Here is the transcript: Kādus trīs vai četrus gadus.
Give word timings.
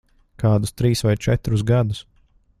Kādus 0.43 0.73
trīs 0.81 1.05
vai 1.09 1.13
četrus 1.27 1.67
gadus. 1.75 2.03